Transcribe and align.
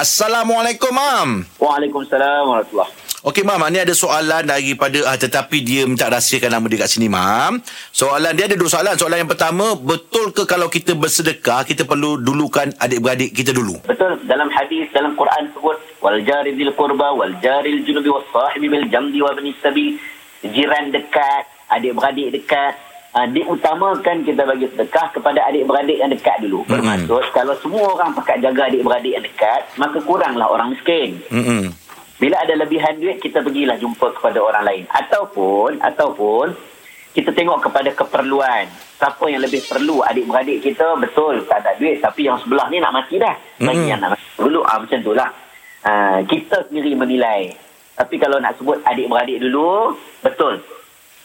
Assalamualaikum, 0.00 0.96
Mam. 0.96 1.44
Waalaikumsalam 1.60 2.48
warahmatullahi 2.48 2.88
Okey, 3.20 3.44
Mam. 3.44 3.60
Ni 3.68 3.84
ada 3.84 3.92
soalan 3.92 4.48
daripada... 4.48 4.96
Uh, 4.96 5.12
tetapi 5.12 5.60
dia 5.60 5.84
minta 5.84 6.08
rahsiakan 6.08 6.56
nama 6.56 6.64
dia 6.72 6.80
kat 6.80 6.88
sini, 6.96 7.12
Mam. 7.12 7.60
Soalan 7.92 8.32
dia 8.32 8.48
ada 8.48 8.56
dua 8.56 8.72
soalan. 8.72 8.96
Soalan 8.96 9.20
yang 9.20 9.28
pertama, 9.28 9.76
betul 9.76 10.32
ke 10.32 10.48
kalau 10.48 10.72
kita 10.72 10.96
bersedekah, 10.96 11.68
kita 11.68 11.84
perlu 11.84 12.16
dulukan 12.16 12.72
adik-beradik 12.80 13.36
kita 13.36 13.52
dulu? 13.52 13.76
Betul 13.84 14.24
dalam 14.24 14.48
hadis 14.48 14.88
dalam 14.96 15.12
Quran 15.20 15.52
sebut 15.52 15.76
wal 16.00 16.16
jari 16.24 16.56
dzil 16.56 16.72
qurba 16.72 17.12
wal 17.12 17.36
jari 17.44 17.84
junubi 17.84 18.08
was 18.08 18.24
sahibi 18.32 18.72
bil 18.72 18.88
jamdi 18.88 19.20
wa 19.20 19.36
bani 19.36 19.52
sabil 19.60 20.00
jiran 20.40 20.88
dekat 20.88 21.44
adik-beradik 21.68 22.40
dekat 22.40 22.72
uh, 23.14 23.26
diutamakan 23.30 24.22
kita 24.22 24.42
bagi 24.46 24.66
sedekah 24.70 25.10
kepada 25.14 25.46
adik-beradik 25.50 25.98
yang 25.98 26.10
dekat 26.10 26.36
dulu. 26.42 26.62
Bermaksud 26.66 27.24
kalau 27.34 27.54
semua 27.58 27.94
orang 27.94 28.14
pakat 28.14 28.38
jaga 28.42 28.70
adik-beradik 28.70 29.12
yang 29.18 29.24
dekat, 29.24 29.66
maka 29.76 29.98
kuranglah 30.02 30.46
orang 30.50 30.74
miskin. 30.74 31.18
Mm-mm. 31.30 31.70
Bila 32.20 32.36
ada 32.36 32.52
lebihan 32.52 32.92
duit 33.00 33.16
kita 33.16 33.40
pergilah 33.40 33.80
jumpa 33.80 34.12
kepada 34.12 34.38
orang 34.44 34.64
lain. 34.68 34.84
Ataupun 34.92 35.80
ataupun 35.80 36.52
kita 37.16 37.32
tengok 37.32 37.64
kepada 37.64 37.90
keperluan. 37.96 38.68
Siapa 39.00 39.24
yang 39.32 39.40
lebih 39.40 39.64
perlu 39.64 40.04
adik-beradik 40.04 40.60
kita? 40.60 41.00
Betul 41.00 41.48
tak 41.48 41.64
ada 41.64 41.74
duit 41.80 41.98
tapi 41.98 42.28
yang 42.28 42.36
sebelah 42.38 42.68
ni 42.68 42.76
nak 42.76 42.92
mati 42.92 43.16
dah. 43.16 43.32
Bagi 43.56 43.88
Mm. 43.88 43.90
yang 43.90 44.00
nak 44.04 44.10
mati 44.14 44.26
dulu. 44.36 44.60
Ah, 44.62 44.76
macam 44.78 44.98
tu 45.00 45.12
lah. 45.16 45.30
Ah, 45.80 46.20
kita 46.28 46.68
sendiri 46.68 46.92
menilai. 46.92 47.56
Tapi 47.96 48.16
kalau 48.20 48.36
nak 48.36 48.56
sebut 48.60 48.80
adik-beradik 48.84 49.40
dulu 49.40 49.96
betul 50.20 50.60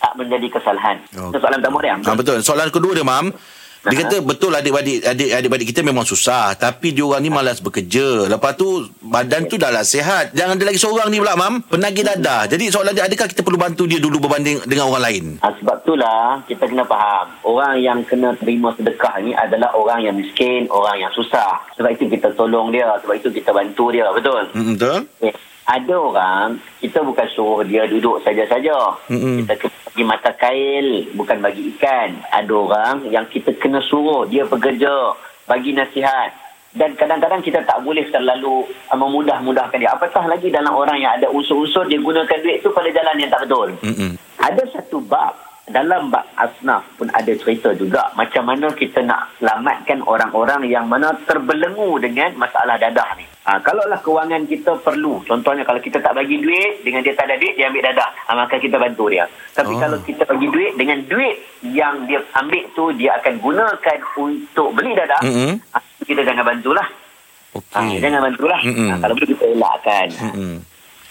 tak 0.05 0.14
menjadi 0.14 0.48
kesalahan 0.54 1.02
itu 1.09 1.38
soalan 1.41 1.58
pertama 1.58 1.82
dia 1.82 1.98
Ah, 2.05 2.13
betul. 2.13 2.38
Soalan 2.46 2.70
kedua 2.70 2.94
dia, 2.94 3.02
Mam. 3.02 3.34
Dia 3.86 4.02
kata 4.02 4.18
betul 4.26 4.50
adik-beradik 4.50 5.05
adik 5.05 5.30
adik-beradik 5.30 5.70
kita 5.70 5.86
memang 5.86 6.02
susah 6.02 6.58
tapi 6.58 6.90
dia 6.90 7.05
orang 7.05 7.22
ni 7.22 7.30
malas 7.30 7.62
bekerja. 7.62 8.26
Lepas 8.26 8.58
tu 8.58 8.66
badan 8.98 9.46
tu 9.46 9.62
dah 9.62 9.70
lah 9.70 9.86
sihat. 9.86 10.34
Jangan 10.34 10.58
ada 10.58 10.66
lagi 10.66 10.82
seorang 10.82 11.13
ni 11.13 11.22
pula 11.22 11.38
mam, 11.38 11.62
penagih 11.62 12.02
dadah. 12.02 12.49
Jadi 12.49 12.74
soalan 12.74 12.98
dia 12.98 13.05
adakah 13.05 13.30
kita 13.30 13.46
perlu 13.46 13.62
bantu 13.62 13.85
dia 13.85 14.02
dulu 14.02 14.18
berbanding 14.18 14.65
dengan 14.65 14.90
orang 14.90 15.05
lain? 15.05 15.24
Ha, 15.38 15.54
sebab 15.62 15.85
itulah 15.85 16.41
kita 16.49 16.65
kena 16.65 16.82
faham 16.82 17.30
orang 17.46 17.77
yang 17.77 18.02
kena 18.02 18.34
terima 18.41 18.74
sedekah 18.74 19.21
ni 19.21 19.37
adalah 19.37 19.70
orang 19.77 20.02
yang 20.02 20.18
miskin, 20.18 20.65
orang 20.74 21.05
yang 21.05 21.13
susah. 21.13 21.62
Sebab 21.77 21.93
itu 21.93 22.10
kita 22.10 22.34
tolong 22.34 22.74
dia, 22.74 22.90
sebab 23.05 23.21
itu 23.21 23.30
kita 23.30 23.54
bantu 23.54 23.93
dia, 23.93 24.10
betul? 24.10 24.49
Hmm, 24.49 24.74
betul? 24.74 24.98
Eh, 25.21 25.34
ada 25.66 25.96
orang 25.98 26.62
kita 26.77 27.02
bukan 27.02 27.27
suruh 27.34 27.66
dia 27.66 27.90
duduk 27.90 28.21
saja-saja. 28.21 29.02
Mm-mm. 29.10 29.41
Kita 29.41 29.54
kena 29.58 29.77
bagi 29.90 30.04
mata 30.05 30.32
kail, 30.38 30.88
bukan 31.18 31.38
bagi 31.41 31.62
ikan. 31.74 32.21
Ada 32.30 32.54
orang 32.54 32.96
yang 33.10 33.26
kita 33.26 33.49
kena 33.58 33.82
suruh 33.82 34.30
dia 34.30 34.46
bekerja, 34.46 35.18
bagi 35.49 35.74
nasihat. 35.74 36.34
Dan 36.76 36.91
kadang-kadang 36.99 37.40
kita 37.40 37.63
tak 37.63 37.82
boleh 37.88 38.04
terlalu 38.12 38.68
uh, 38.91 38.98
memudah-mudahkan 38.99 39.80
dia. 39.80 39.96
Apatah 39.96 40.27
lagi 40.27 40.52
dalam 40.52 40.76
orang 40.76 40.99
yang 40.99 41.16
ada 41.16 41.32
unsur-unsur 41.32 41.88
dia 41.88 41.98
gunakan 41.98 42.38
duit 42.43 42.60
tu 42.62 42.70
pada 42.76 42.91
jalan 42.91 43.16
yang 43.16 43.32
tak 43.32 43.48
betul. 43.48 43.70
Mm-mm. 43.80 44.12
Ada 44.38 44.63
satu 44.70 44.99
bab 45.02 45.34
dalam 45.66 46.13
bab 46.13 46.30
asnaf 46.38 46.86
pun 46.93 47.10
ada 47.10 47.34
cerita 47.34 47.74
juga 47.74 48.13
macam 48.13 48.46
mana 48.46 48.70
kita 48.70 49.02
nak 49.02 49.34
selamatkan 49.41 50.04
orang-orang 50.05 50.70
yang 50.70 50.86
mana 50.86 51.16
terbelenggu 51.26 51.98
dengan 51.98 52.38
masalah 52.38 52.77
dadah 52.77 53.18
ni. 53.18 53.26
Ha, 53.46 53.62
kalaulah 53.62 54.01
kewangan 54.01 54.49
kita 54.49 54.74
perlu, 54.82 55.21
contohnya 55.21 55.62
kalau 55.62 55.77
kita 55.77 56.01
tak 56.01 56.18
bagi 56.18 56.41
duit, 56.41 56.82
dengan 56.82 57.05
dia 57.05 57.13
tak 57.13 57.29
ada 57.29 57.38
duit, 57.38 57.54
dia 57.54 57.70
ambil 57.70 57.85
dadah. 57.85 58.10
Ha, 58.26 58.34
maka 58.34 58.57
kita 58.57 58.74
bantu 58.76 59.05
dia. 59.05 59.29
Tapi 59.54 59.70
Oh. 59.70 59.77
kalau 59.77 60.02
kita 60.02 60.26
bagi 60.26 60.49
duit, 60.49 60.74
dengan 60.74 60.98
duit 61.05 61.35
yang 61.62 62.10
dia 62.10 62.26
ambil 62.34 62.65
tu, 62.74 62.90
dia 62.98 63.13
akan 63.15 63.37
gunakan 63.37 63.98
untuk 64.18 64.74
beli 64.74 64.97
dadah, 64.97 65.22
Mm-mm. 65.22 65.62
ha, 65.69 65.78
kita 66.02 66.25
jangan 66.25 66.41
bantulah. 66.41 66.88
Ha, 67.53 67.79
Okey. 67.85 68.02
jangan 68.02 68.19
bantulah. 68.25 68.59
Mm-mm. 68.66 68.90
Ha, 68.90 68.94
kalau 68.97 69.13
boleh 69.13 69.29
kita 69.29 69.46
elakkan. 69.46 70.07
Ha, 70.09 70.25
Mm-mm. 70.34 70.56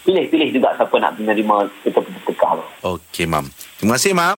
Pilih-pilih 0.03 0.49
juga 0.51 0.69
siapa 0.75 0.95
nak 0.99 1.11
menerima 1.15 1.55
kita 1.81 1.99
sedekah. 2.03 2.51
Okey, 2.83 3.25
mam. 3.25 3.47
Terima 3.79 3.95
kasih, 3.95 4.11
mam. 4.11 4.33